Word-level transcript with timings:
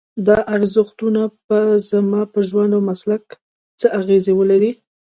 دا 0.27 0.37
ارزښتونه 0.55 1.21
به 1.47 1.59
زما 1.91 2.21
په 2.33 2.39
ژوند 2.49 2.71
او 2.77 2.81
مسلک 2.89 3.25
څه 3.79 3.87
اغېز 3.99 4.25
ولري؟ 4.33 4.71